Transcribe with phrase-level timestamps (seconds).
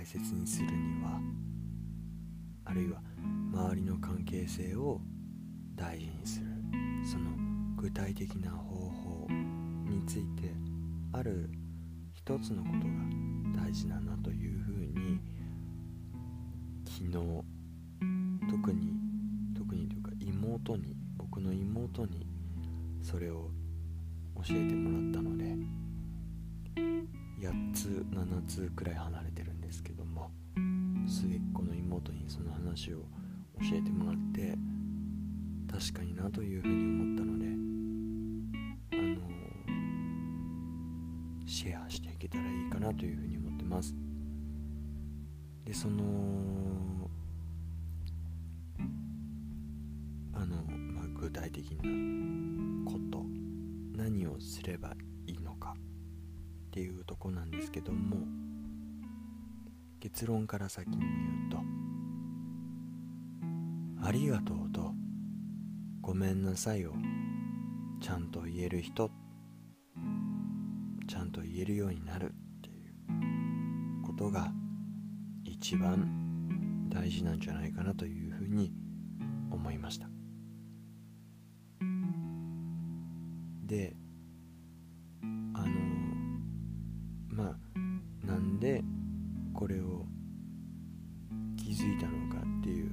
[0.00, 1.20] 大切にするには
[2.64, 3.02] あるいは
[3.52, 4.98] 周りの関係性を
[5.74, 6.46] 大事にする。
[7.04, 7.24] その
[7.76, 10.54] 具体的な方法について
[11.12, 11.50] ある
[12.14, 15.20] 一つのことが大事だなというふうに
[16.86, 17.12] 昨日
[18.50, 18.94] 特に
[19.54, 22.26] 特にというか妹に僕の妹に
[23.02, 23.50] それを
[24.36, 25.39] 教えてもらったので
[27.40, 30.30] 8つ7つくらい離れてるんですけども
[31.06, 32.98] 末っ子の妹にその話を
[33.58, 34.58] 教えてもらって
[35.70, 37.46] 確かになというふうに思ったので
[38.92, 39.30] あの
[41.46, 43.94] シェアしていけたらいいかなというふうに思ってます。
[45.64, 46.02] でその
[50.34, 53.24] あの、まあ、具体的なこと
[53.96, 55.09] 何をすればいい
[56.70, 58.16] っていうとこなんですけども
[59.98, 61.08] 結論から先に言
[61.48, 61.58] うと
[64.06, 64.94] 「ありがとう」と
[66.00, 66.94] 「ごめんなさい」を
[68.00, 69.10] ちゃんと言える人
[71.08, 72.94] ちゃんと言えるようになるっていう
[74.04, 74.52] ことが
[75.42, 78.72] 一番大事なんじゃないかなというふうに
[79.50, 80.08] 思いました。
[83.66, 83.96] で
[89.60, 90.06] これを
[91.54, 92.90] 気づいたのかっていう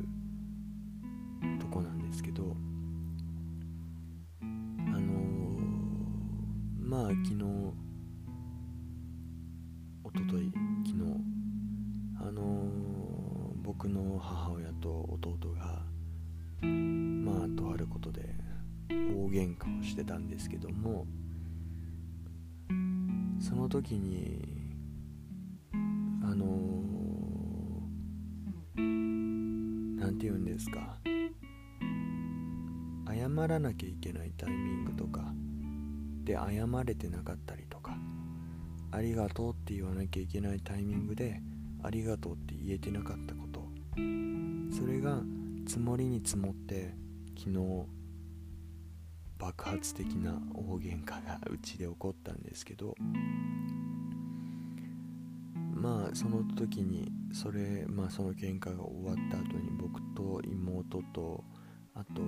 [1.62, 2.58] とこなんですけど
[4.42, 4.46] あ
[5.00, 5.14] の
[6.78, 7.44] まあ昨日
[10.04, 10.52] おととい
[10.86, 11.06] 昨日
[12.20, 12.66] あの
[13.64, 14.89] 僕の母親と
[15.23, 15.83] 弟が
[16.61, 18.36] まあとあることで
[18.89, 18.94] 大
[19.30, 21.08] 喧嘩をしてたんですけども
[23.39, 24.67] その時に
[33.37, 35.21] 謝らなきゃいけないタイミングとか
[36.23, 37.95] で謝れてなかったりとか
[38.92, 41.42] ありがとうって言わなきゃいけないタイミングで
[41.83, 43.67] ありがとうって言えてなかったこと。
[44.71, 45.21] それが
[45.67, 46.93] 積もりに積もって
[47.37, 47.86] 昨日
[49.37, 52.95] 爆発的な大喧嘩がうちで起こったんですけど
[55.73, 61.43] まあその時にそれまあその喧嘩が終わった後に僕と妹と
[61.93, 62.21] あと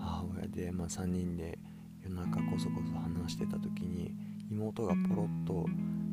[0.00, 1.58] 母親で、まあ、3人で
[2.02, 4.14] 夜中こそこそ話してた時に
[4.50, 5.66] 妹がポロッと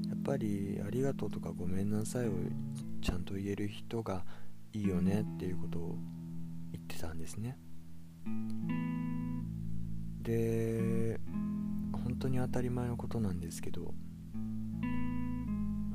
[0.08, 2.32] やっぱりありがとうとかごめんなさいを
[3.02, 4.24] ちゃんと言える人が
[4.74, 5.96] いいよねっていうことを
[6.72, 7.58] 言ってたんですね。
[10.22, 11.20] で
[11.94, 13.94] 本当に当たり前のことなんですけど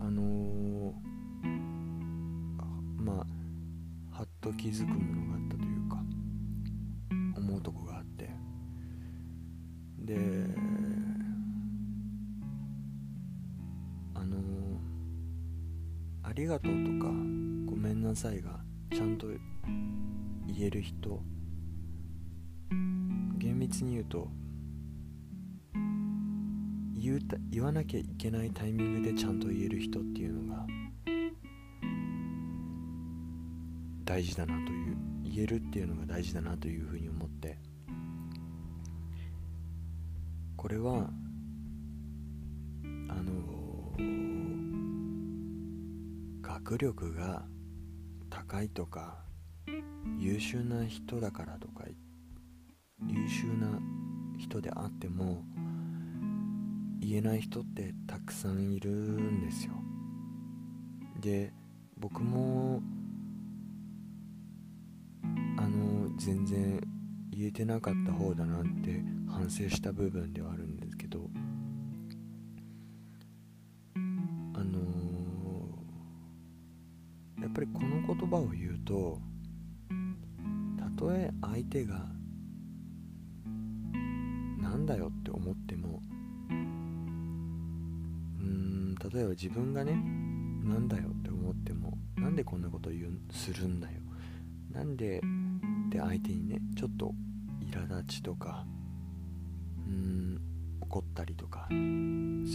[0.01, 0.93] あのー、
[2.97, 3.27] ま
[4.13, 5.32] あはっと気づくものが
[10.13, 10.47] で
[14.15, 14.37] あの、
[16.23, 17.09] ありがとうとか
[17.67, 18.61] ごめんなさいが
[18.93, 19.29] ちゃんと
[20.47, 21.23] 言える人
[23.39, 24.29] 厳密に言うと
[26.95, 30.67] 言うた言わなきゃいけないタイミングでちゃんと言える人っていうのが
[34.05, 37.09] 大事だなという言えるっていうのが大事だなというふうに
[40.63, 41.11] これは
[43.09, 43.97] あの
[46.41, 47.43] 学力が
[48.31, 49.25] 高いとか
[50.21, 51.83] 優秀な人だからとか
[53.09, 53.81] 優秀な
[54.39, 55.43] 人であっても
[57.01, 59.73] 言えない人ってたくさんいるんですよ。
[61.21, 61.53] で
[61.99, 62.81] 僕も
[65.59, 66.81] あの全然
[67.33, 71.31] 言えてなかった方だなって反省した部分ではあるんですけど
[74.55, 79.19] あのー、やっぱりこの言葉を言うと
[80.79, 82.07] たとえ相手が
[84.59, 86.03] なんだよって思っても
[86.51, 86.55] う
[88.45, 93.95] ん例えば自分がねなんだよって思ってもなんでこんなこと言うするんだよ。
[94.71, 97.13] なんでって相手にねちょっと
[97.71, 98.65] 苛立ちとか
[99.93, 100.41] うん
[100.81, 101.75] 怒ったりとかす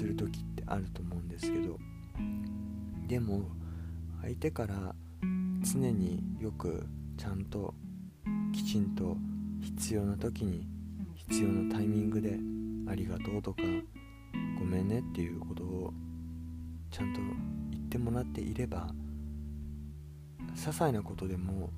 [0.03, 1.77] る時ってあると思うんですけど
[3.07, 3.43] でも
[4.21, 4.95] 相手から
[5.63, 6.85] 常によく
[7.17, 7.73] ちゃんと
[8.53, 9.17] きちんと
[9.61, 10.67] 必要な時に
[11.15, 12.37] 必要なタイミングで
[12.89, 13.63] ありがとうとか
[14.59, 15.93] ごめんねっていうことを
[16.91, 17.19] ちゃんと
[17.71, 18.89] 言ってもらっていれば
[20.55, 21.69] 些細なことでも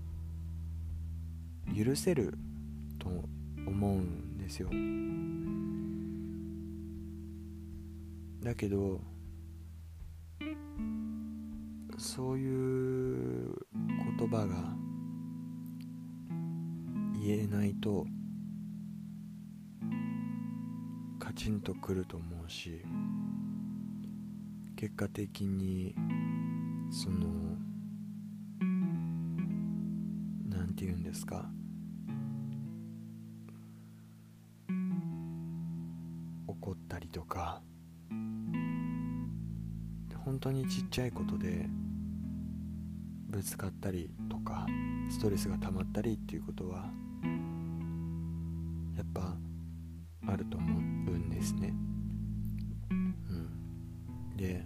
[1.75, 2.37] 許せる
[2.97, 3.09] と
[3.65, 4.69] 思うんですよ。
[8.41, 8.99] だけど
[11.97, 13.53] そういう
[14.17, 14.75] 言葉が
[17.21, 18.05] 言えないと
[21.19, 22.81] カチンとくると思うし
[24.77, 25.93] 結果的に
[26.89, 27.27] その
[30.47, 31.51] 何て言うんですか
[36.49, 37.61] 怒ったりとか
[40.25, 41.67] 本当にちっちゃいことで
[43.29, 44.65] ぶつかったりとか
[45.11, 46.89] ストレスが溜まったりっていうことは
[48.97, 49.37] やっぱ
[50.27, 50.79] あると思う
[51.15, 51.73] んですね。
[52.89, 54.65] うん、で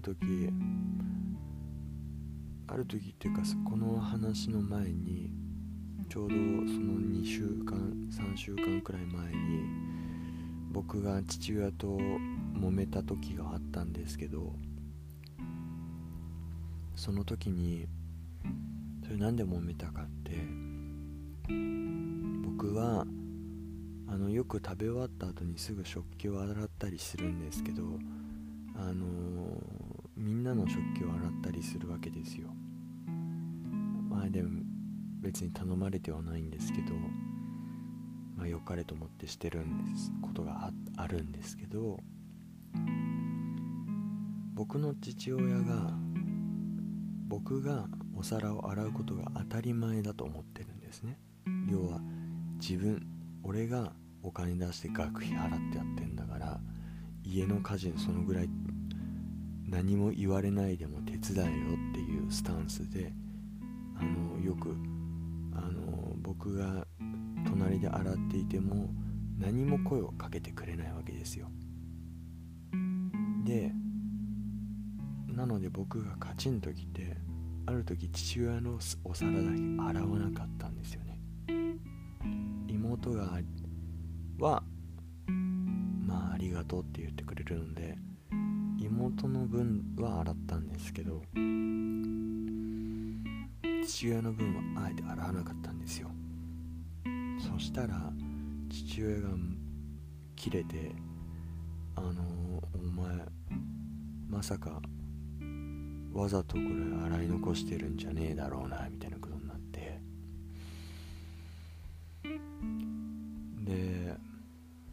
[0.00, 0.48] る時
[2.66, 5.30] ある時っていうかこの話の前に
[6.08, 7.76] ちょうどその2週間
[8.10, 9.64] 3週間くらい前に
[10.72, 14.54] 僕が父親と揉めた時があったんですけど
[16.94, 17.86] その時に
[19.04, 20.38] それなんで揉めたかって
[22.44, 23.04] 僕は
[24.08, 27.82] あのよく食べ終わった後にすぐ食器を洗ったりするんですけど
[28.76, 29.06] あの
[30.20, 32.50] みんなの食器を洗ったりするわけですよ。
[34.10, 34.62] まあでも
[35.22, 36.94] 別に頼まれてはないんですけど
[38.36, 41.98] まあ良かれと思ってしてるんですことがあるんですけど
[44.54, 45.94] 僕の父親が
[47.26, 51.18] 僕がお皿を洗うことが当たり前だと思ってるんですね。
[51.66, 52.00] 要は
[52.60, 53.06] 自分
[53.42, 56.60] 俺がお金出して学費払ってやってんだから
[57.24, 58.48] 家の家事そのぐらい
[59.70, 63.12] 何も言われないでも手伝えよっていうスタンスで
[63.96, 64.74] あのよく
[65.54, 66.86] あの僕が
[67.46, 68.92] 隣で洗っていても
[69.38, 71.48] 何も声をかけてくれないわけですよ。
[73.44, 73.72] で
[75.28, 77.16] なので僕がカチンときて
[77.66, 81.18] ある時父親のお皿だけ洗わなかったんですよね。
[82.66, 83.38] 妹が
[84.40, 84.62] は
[86.06, 87.96] まあありがとうって言ってくれるので
[88.80, 91.22] 妹の分は洗ったんですけど
[93.86, 96.10] 父親の分はあえて洗わなかったんですよ。
[97.38, 98.10] そしたら
[98.70, 99.28] 父親が
[100.34, 100.94] 切れて
[101.94, 102.10] あの
[102.74, 103.26] お前
[104.28, 104.80] まさか
[106.14, 106.66] わざとこれ
[107.06, 110.00] 洗い残してるんじゃねえだろうなみたいなことになって。
[113.64, 114.29] で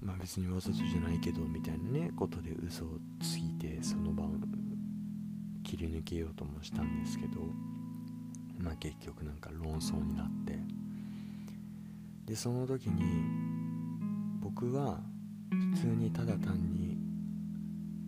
[0.07, 4.41] まあ別にわざとじゃないけどみたいなねことで嘘をついてその晩
[5.63, 7.41] 切り抜けようともしたんですけど
[8.57, 10.57] まあ結局なんか論争になって。
[12.25, 13.01] でその時に
[14.41, 14.99] 僕は
[15.73, 16.97] 普通にただ単に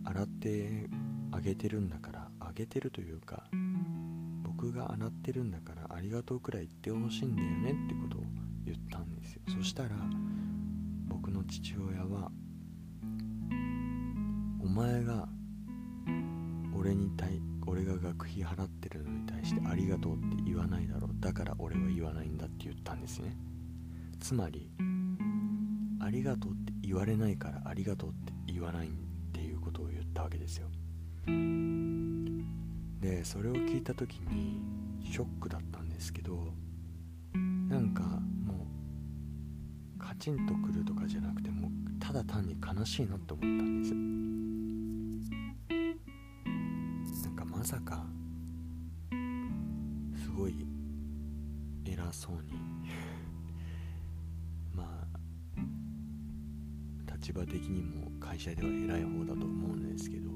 [0.04, 0.90] 洗って
[1.32, 3.44] あげてるんだからあげてるというか
[4.44, 8.24] 僕が洗ってるんだからありがとうくらい言ってほしいんだよねってことを
[8.66, 9.42] 言ったんですよ。
[9.56, 9.90] そしたら
[11.50, 12.30] 父親は
[14.62, 15.28] お前が
[16.72, 21.10] 俺に対俺が学費払ってるのに対してありがとうって言わないだろう。
[21.18, 23.36] だから俺は言わないんだって言ったんですね。
[24.20, 24.70] つまり
[26.00, 28.90] ありがとうって言われないからありがとうって言わないっ
[29.32, 30.68] ていうことを言ったわけですよ。
[33.00, 34.62] でそれを聞いた時に
[35.04, 36.54] ショックだったんですけど
[37.34, 38.19] なんか
[40.10, 43.88] カチンとくるとかじゃなくてもうただ単に悲しいなって思ったんで
[47.14, 47.26] す。
[47.26, 48.04] なんかまさか
[50.20, 50.66] すごい
[51.84, 52.50] 偉そうに
[54.74, 55.06] まあ
[57.14, 60.32] 立場的にも会社では偉い方だと思うんですけど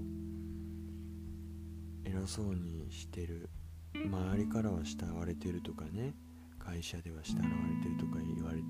[2.05, 3.51] 偉そうにしてる
[3.93, 6.15] 周りからは慕われてるとかね
[6.61, 8.21] 会社では慕われてるとか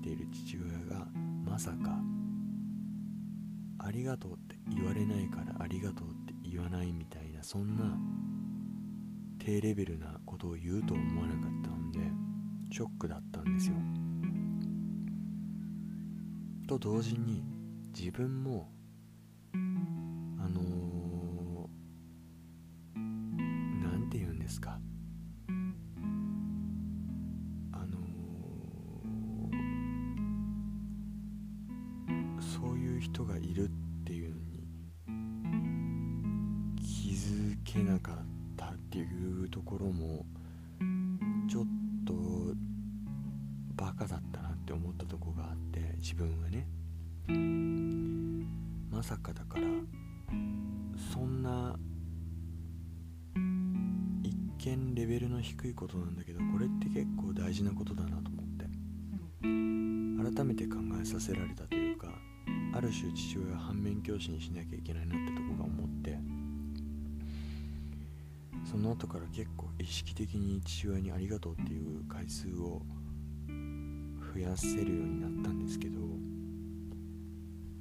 [0.05, 1.07] ている父親が
[1.43, 1.99] まさか
[3.79, 7.97] ありがとうって言われないからありがとうって言わないみたいなそんな
[9.39, 11.99] 低レベルなことを言うと思わなかったので
[12.71, 13.75] ショックだったんですよ。
[16.67, 17.43] と同時に
[17.97, 18.69] 自分も
[33.15, 33.69] 人がいるっ
[34.03, 34.67] ていうのに
[36.81, 38.15] 気づけなかっ
[38.57, 39.05] たってい
[39.45, 40.25] うところも
[41.49, 41.63] ちょっ
[42.05, 42.13] と
[43.77, 46.67] バカだったなって思ったとこがあって自分はね。
[48.91, 49.67] まさかだから
[51.13, 51.77] そんな
[54.23, 58.65] 一見レベルの低いことなんだけどこれって結構大事なことだなと思って。
[60.35, 61.64] 改めて考えさせられた
[62.85, 66.17] る種父親は反面教師にしなきゃいけないなってとこが思って
[68.69, 72.81] その後から結構意識的に父親にありがとうっていう回数を
[74.33, 75.99] 増やせるようになったんですけど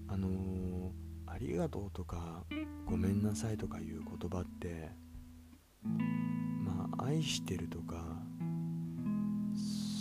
[0.09, 0.91] あのー、
[1.27, 2.45] ありがとうとか
[2.87, 4.91] ごめんなさいとかいう言葉って
[5.85, 7.97] まあ愛してるとか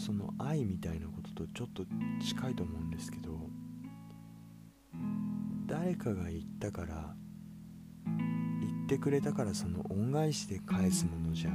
[0.06, 1.84] その愛みたいなこととちょっと
[2.26, 3.40] 近いと思うんですけど
[5.74, 7.16] 誰かが言ったから
[8.06, 11.52] 言ってくれたからその恩返しで返すものじゃ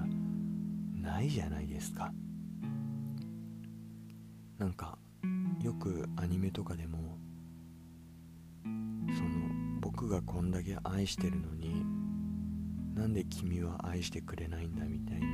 [1.00, 2.12] ないじゃないですか。
[4.58, 4.98] なんか
[5.62, 7.16] よくアニメとかでも
[8.64, 9.30] その
[9.80, 11.84] 僕がこんだけ愛してるのに
[12.96, 15.26] なんで君は愛してくれないんだみたいな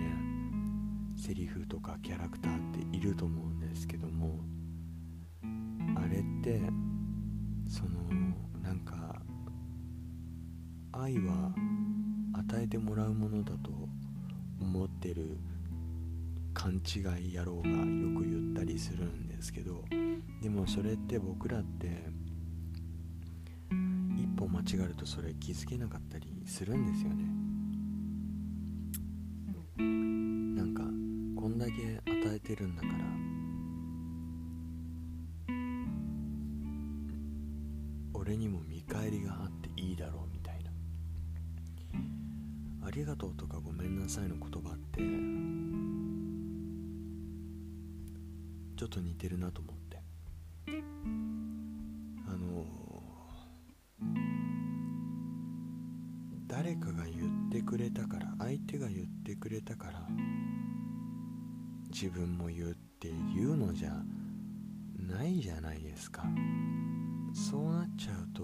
[1.17, 4.41] セリフとかキャラクターっていると思うんですけども
[5.97, 6.61] あれって
[10.97, 11.53] 愛は
[12.35, 13.71] 与えてもらうものだと
[14.61, 15.39] 思ってる
[16.53, 17.77] 勘違い野郎がよ
[18.17, 19.85] く言ったりするんですけど
[20.41, 21.89] でもそれって僕らって
[24.17, 27.25] 一歩間違るとそれ気づけなかったりするんですよね。
[30.57, 30.85] なんか
[31.41, 50.03] こんだけ与えてるんだからょっと似てるなと思って。
[52.26, 52.67] あの
[56.47, 60.07] 誰かが言ってくれたから相手が言ってくれたから
[61.91, 63.93] 自分も言うっていうのじゃ
[64.99, 66.25] ないじゃないですか。
[67.33, 68.43] そうなっちゃうと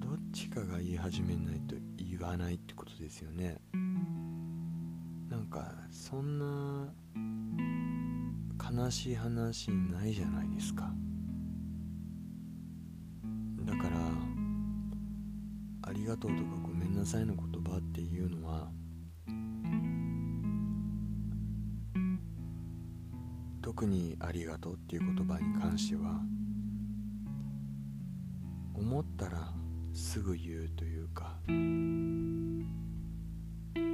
[0.00, 3.58] どっちかが言い始めないと言わないってことですよね。
[5.28, 6.92] なんかそんな
[8.74, 10.90] 悲しい話ないじゃないですか。
[13.64, 13.98] だから
[15.82, 18.70] ありがとうとかごめんなさいの言葉っていうのは
[23.60, 26.20] 特にありがとうっていう言葉に関しては
[28.74, 29.52] 思ったら
[29.92, 31.36] すぐ言うというか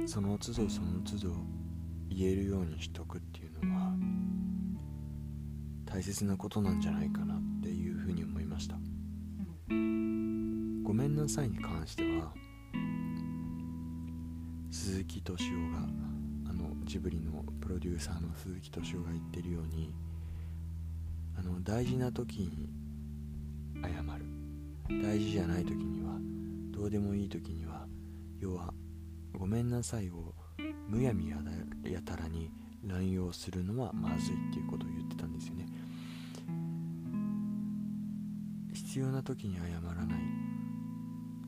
[0.07, 1.35] その都度その都度
[2.09, 3.28] 言えるようにしとくって
[5.99, 8.75] 大切なことなんじゃないかなっていうふうに思いました。
[9.67, 12.31] ごめんなさいに関しては
[14.71, 15.79] 鈴木敏夫が
[16.51, 19.93] あのジブリのプロデューサーの鈴木敏夫が言ってるように
[21.37, 22.69] あの大事な時に
[23.83, 25.03] 謝る。
[25.03, 26.13] 大事じゃない時には
[26.71, 27.85] どうでもいい時には
[28.39, 28.73] 要は
[29.33, 30.33] ごめんなさいを
[30.87, 31.35] むやみや
[32.05, 32.49] たらに
[32.85, 35.68] 乱用するのはまずいっていうことを言ってたんですよね。
[38.89, 39.61] 必要な時に謝
[39.95, 40.19] らない。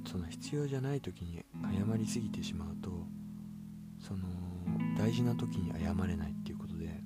[0.06, 2.92] その必要じゃない時に謝りすぎてしまうと
[4.00, 4.28] その
[4.96, 7.02] 大事な時に謝れないっていうことで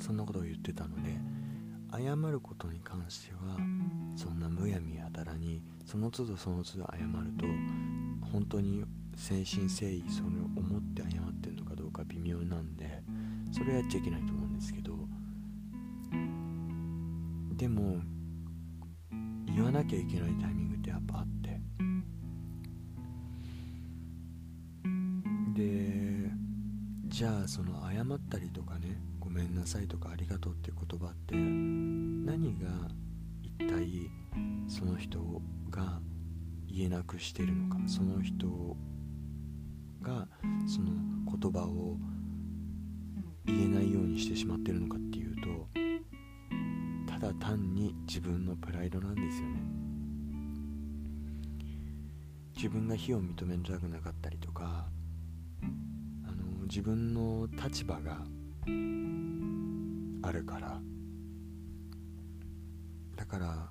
[0.00, 1.18] そんなことを言ってたので
[1.92, 3.58] 謝ることに関しては
[4.16, 7.44] そんなむやみやたらにその都度その都度謝ると
[8.32, 13.02] 本当に誠心誠意それを思って謝ってるのかどうか微妙なんで
[13.52, 14.99] それやっちゃいけないと思うんですけど
[17.60, 17.98] でも
[19.54, 21.60] 言わなきゃいけないタイミングってやっぱあって。
[25.54, 26.30] で
[27.08, 32.70] じゃあその謝ったりとかねごめんなさいとかありがとうっていう言葉って何が
[33.42, 34.10] 一体
[34.66, 35.18] その人
[35.70, 36.00] が
[36.66, 38.46] 言えなくしてるのかその人
[40.00, 40.26] が
[40.66, 40.92] その
[41.38, 41.98] 言葉を
[43.44, 45.19] 言えないようにしてしまってるのかっていう
[47.50, 49.60] 単に自分のプライドなんですよね。
[52.54, 54.86] 自分が非を認めたくなかったりとか
[55.62, 58.18] あの自分の立場が
[60.22, 60.80] あるから。
[63.16, 63.68] だから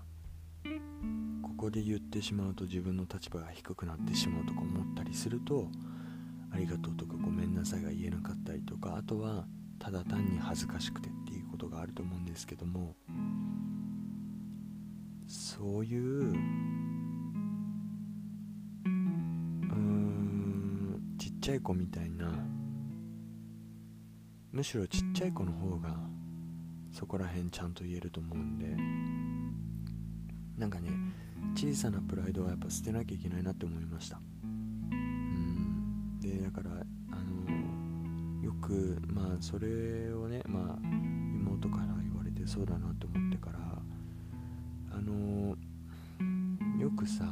[1.42, 5.68] ここで言ってしまうと自分の立場が低くなってしまうとか思ったりすると
[6.54, 9.48] ありがとうとかごめんなさいが言えなかったりとかあとは
[9.80, 12.96] ただ単に恥ずかしくてっていうことがあると思うんですけども
[15.32, 16.34] そういう
[18.84, 22.32] うんちっちゃい子みたいな。
[24.52, 25.96] むしろちっちゃい子の方が
[26.92, 28.76] そこら辺ちゃんと言えると思うんで。
[30.58, 30.90] なんかね
[31.54, 34.20] 小さなプライドはやっぱ捨てなきゃいけないなって思いました。
[34.42, 36.20] うん。
[36.20, 36.76] でだからあ
[37.24, 43.06] のよくまあそれをねまあ妹から言われてそうだなって
[47.10, 47.26] さ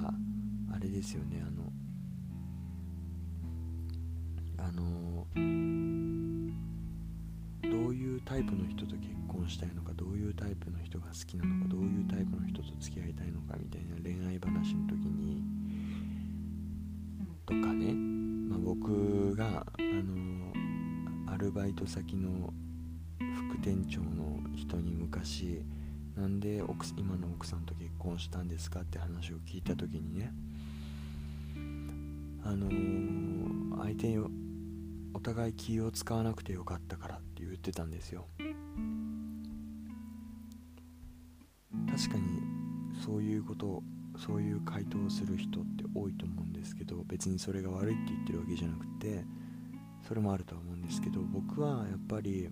[0.74, 1.72] あれですよねあの
[4.58, 5.28] あの
[7.62, 15.44] どういうタイプの人と結婚したいのかどういうタイプの人が好きなのかどういうタイプの人と付き合いたいのかみたいな恋愛話の時に
[17.46, 20.54] とかね、まあ、僕があの
[21.32, 22.52] アルバイト先の
[23.52, 25.62] 副店長の人に昔
[26.18, 30.34] なんで奥今の奥さんと結婚したんですかって話を聞いた時にね
[32.44, 34.30] あのー、相手を
[35.14, 38.26] お互い気を使わなくてよかったからって言ってたんですよ。
[41.88, 42.24] 確かに
[43.06, 43.84] そういうこと
[44.18, 49.24] そういう回答をする人って多いと思うんですけど別にそれが悪いって言ってるわけじゃなくて
[50.08, 52.50] それもあるとは思うんですけど僕はやっぱり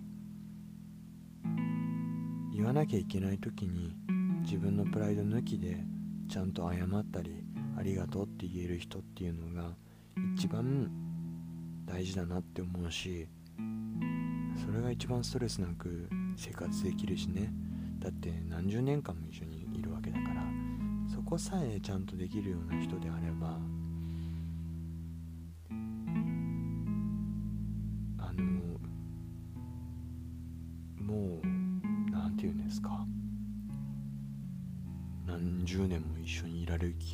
[2.56, 3.94] 言わなきゃいけない時に
[4.40, 5.76] 自分のプライド抜きで
[6.26, 7.44] ちゃんと謝ったり
[7.78, 9.74] ありがとうって言える人っていうのが
[10.34, 10.90] 一番
[11.84, 13.28] 大事だなって思うし
[14.64, 17.52] それが一番ストレスなく生活できるしね。
[17.98, 20.42] だって何十年間も一緒にいるわけだから
[21.12, 23.58] そこさえちゃんとできるような人であれば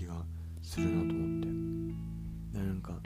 [0.03, 0.15] 気が
[0.63, 2.59] するなと思って。
[2.59, 3.01] なんか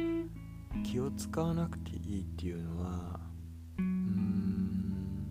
[0.82, 3.20] 気を使わなくていいっていうのは
[3.78, 5.26] うーん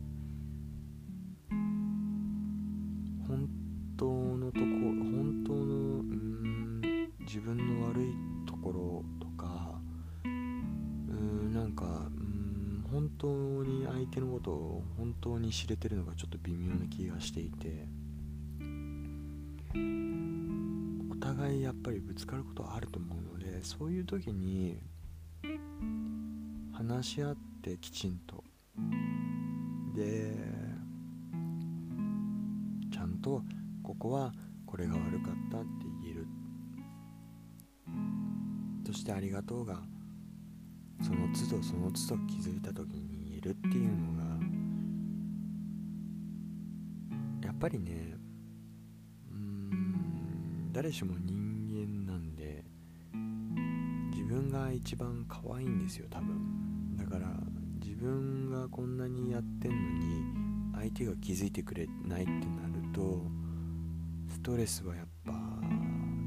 [3.27, 3.49] 本
[3.97, 6.81] 当のとこ本当のうん
[7.21, 8.13] 自分の悪い
[8.47, 9.79] ところとか
[10.23, 11.87] うーんなんかう
[12.21, 13.27] ん本当
[13.63, 18.04] に相手のことを本当に知れてるのがちょっと微妙な気がしていて。
[21.45, 24.79] 互いやっぱりぶつかることはあると思うのでそういう時に
[26.73, 28.43] 話し合ってきちんと。
[29.95, 30.33] で
[32.91, 33.43] ちゃんと
[33.83, 34.33] ここは
[34.65, 35.67] これが悪かったって
[36.01, 36.25] 言える。
[38.85, 39.83] そしてありがとうが
[41.01, 44.23] その都度その都度気づいた時に言えるっていうのが
[47.47, 48.17] やっぱりね
[50.75, 52.65] 誰しも人間なんで
[54.11, 56.97] 自分が一番可愛いんですよ多分。
[56.97, 57.29] だから
[57.81, 59.77] 自分がこんなにやってんの
[60.73, 63.21] に相手が気づいてくれないってなると
[64.27, 65.31] ストレスはやっぱ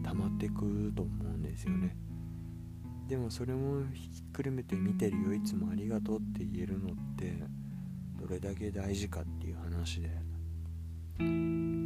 [0.09, 1.95] 溜まってくと思うんですよね。
[3.07, 7.35] でもそれもひっくるめて見てるよいつもありがとうって言えるのって
[8.19, 11.78] どれだけ大事かっていう話で。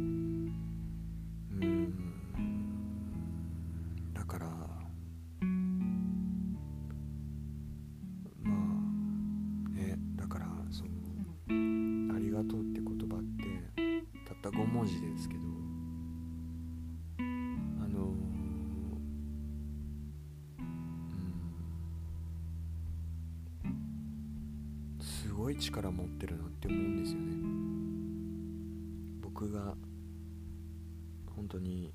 [31.35, 31.93] 本当に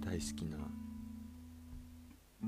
[0.00, 0.58] 大好きな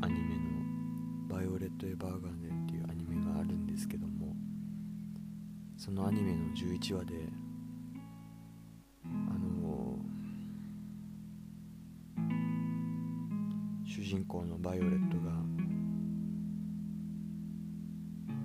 [0.03, 4.37] アニメの「バイオレット・エヴァーガーデン」っていうアニメがあるんですけども
[5.77, 7.29] そのアニメの11話で
[9.05, 9.99] あの
[13.85, 15.33] 主人公のバイオレットが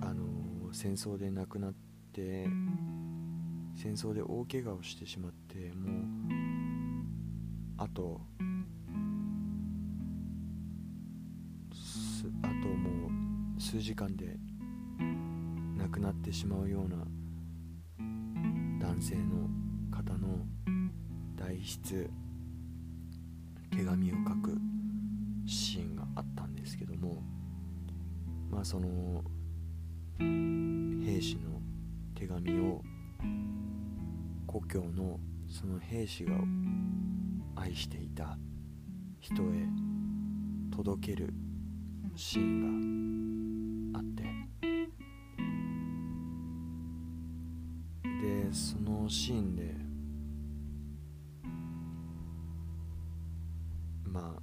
[0.08, 1.74] あの戦争で亡くなっ
[2.12, 2.46] て
[3.74, 5.88] 戦争で大怪我をしてしまっても
[6.38, 6.41] う
[7.82, 8.20] あと
[12.44, 13.08] あとも
[13.58, 14.36] う数時間で
[15.76, 16.98] 亡くなってしまうような
[18.86, 19.48] 男性の
[19.90, 20.46] 方の
[21.34, 22.08] 代筆
[23.76, 24.56] 手紙を書く
[25.44, 27.20] シーンがあったんですけども
[28.48, 29.24] まあその
[30.20, 31.60] 兵士の
[32.14, 32.80] 手紙を
[34.46, 35.18] 故郷の
[35.48, 36.36] その兵士が
[37.56, 38.36] 愛していた
[39.20, 39.46] 人へ
[40.74, 41.32] 届ける
[42.16, 44.22] シーンがあって。
[48.22, 49.74] でそのシーンで
[54.04, 54.42] まあ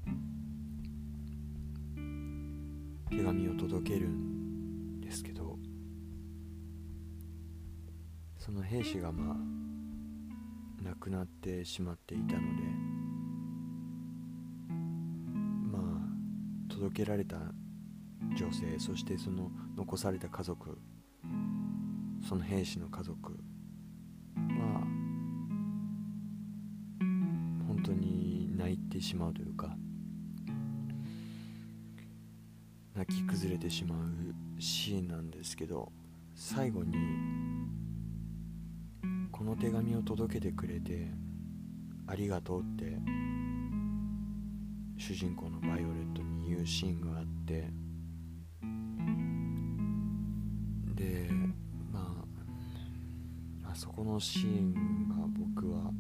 [3.10, 5.58] 手紙を届けるんですけど
[8.38, 9.38] その兵士がまあ
[10.84, 12.89] 亡くなってしまっていたので
[16.90, 17.38] 届けられた
[18.36, 20.80] 女性そしてその残された家族
[22.28, 23.38] その兵士の家族は
[27.68, 29.76] 本当に泣いてしまうというか
[32.96, 34.00] 泣き崩れてしまう
[34.60, 35.92] シーンなんですけど
[36.34, 36.96] 最後に
[39.32, 41.08] この手紙を届けてくれて
[42.08, 42.98] ありがとうって
[44.98, 47.70] 主人公のバイオレットにいうシーンがあって。
[50.96, 51.30] で
[51.92, 52.26] ま
[53.64, 55.92] ああそこのシーンが僕は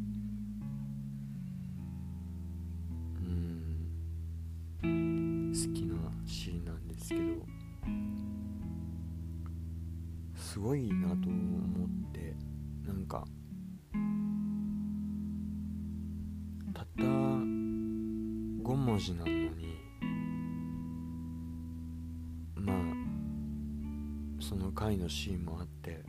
[24.49, 26.03] その回のシーンもあって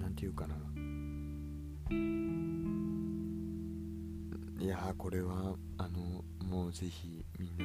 [0.00, 0.54] なんていうかな。
[4.60, 7.64] いやーこれはあのもうぜひみんな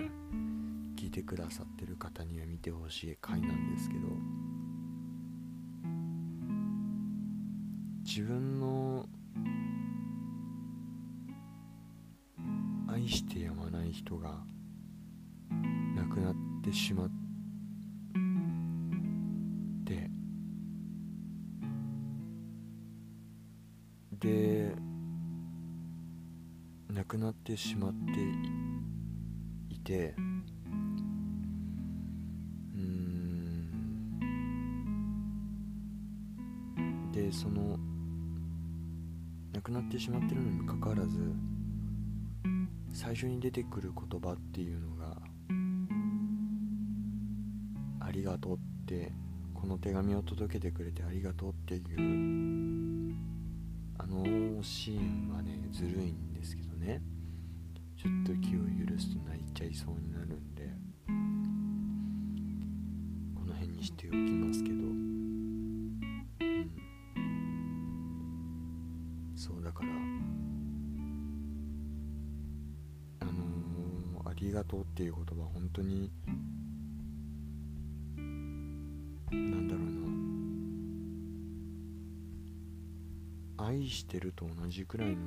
[0.96, 4.02] 聞いてくださってる方には見てほしい回なんですけど
[8.04, 8.57] 自分
[16.68, 17.10] ってしまっ
[19.86, 20.10] て。
[24.20, 24.76] で
[26.90, 28.00] 亡くなってしまって
[29.70, 30.14] いて。
[30.18, 30.22] う
[32.80, 33.72] ん。
[37.14, 37.80] でその
[39.54, 41.34] 亡くなってしまってるのにもかかわらず
[42.92, 44.97] 最初に出てくる言葉っていうのが
[48.18, 49.12] 「りがとう」って
[49.54, 53.16] この手紙を届けてくれてありがとうっていう
[53.98, 57.02] あのシーンはねずるいんですけどね。
[57.96, 60.72] ちょっと気を許すと泣いちゃいそうになるんで
[63.34, 64.76] この辺にしておきますけど。
[64.76, 66.00] うん。
[69.36, 69.90] そうだから
[73.22, 76.12] あのーありがとうっていう言葉本当に
[84.38, 85.18] と同じくらいの。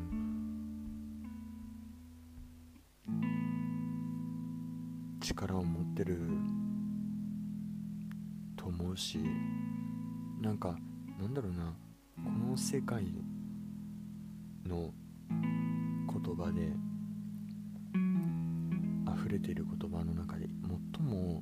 [5.21, 6.21] 力を持ってる。
[8.57, 9.19] と思うし
[10.41, 10.77] なんか
[11.19, 11.75] なんだろうな。
[12.25, 13.05] この世界
[14.65, 14.93] の。
[16.13, 16.73] 言葉で。
[19.13, 20.47] 溢れている言葉の中で。
[20.95, 21.41] 最も。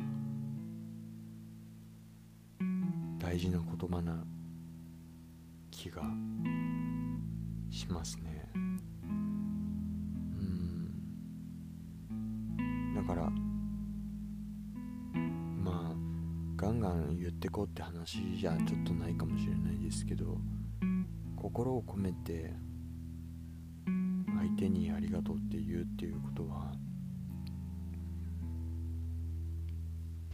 [3.18, 4.24] 大事な言葉な
[5.70, 6.02] 気が
[7.78, 8.50] しますね。
[8.54, 8.74] うん。
[12.96, 13.30] だから
[15.62, 15.94] まあ
[16.56, 20.38] ガンガン言ってこうって話じゃちょっとないかもしれないですけど
[21.36, 22.52] 心を込めて
[24.36, 26.72] 相手にありがとうって言うっていうことは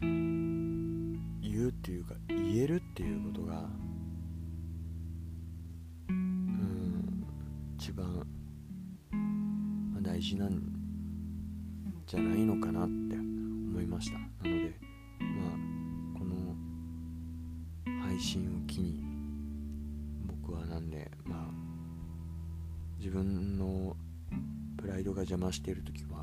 [0.01, 3.69] 言うっていうか言えるっていうことが
[7.85, 8.25] 一番、
[9.93, 10.59] ま、大事なん
[12.07, 14.17] じゃないのかなって思いました。
[14.17, 14.73] なので
[15.19, 15.51] まあ
[16.17, 16.55] この
[18.01, 19.03] 配信を機に
[20.25, 21.51] 僕はなんでまあ
[22.97, 23.95] 自分の
[24.77, 26.21] プライドが邪魔している時は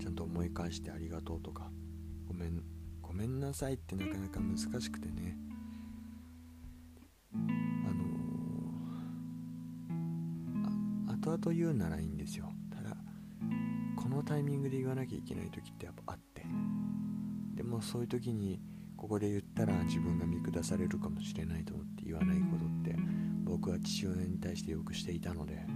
[0.00, 1.70] ちゃんと思い返してありがとうとか
[2.26, 2.62] ごめん
[3.02, 5.49] ごめんなさいってなかなか難しくてね。
[11.40, 12.52] と言うならいいんですよ。
[12.70, 12.96] ただ
[13.96, 16.44] このタイミングで言わなきゃいけない時ってやっぱあって。
[17.54, 18.60] でもそういう時に
[18.96, 22.94] ここで言ったら自分が見下されるかもしれないと思って言わないことって
[23.44, 25.66] 僕は父親に対してよくしていたので。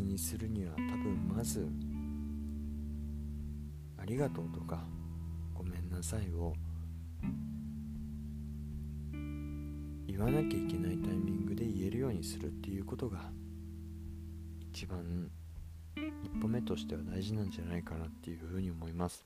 [0.00, 1.66] を大切にするには多分まず
[3.98, 4.84] ありがとうとか
[5.54, 6.54] ごめんなさいを
[10.06, 13.30] 言わなきゃいけないタイミングで言えるようにするっていうことが
[14.72, 15.30] 一番
[15.96, 19.24] 一歩目としては大事なんじゃないかなっていうふうに思います。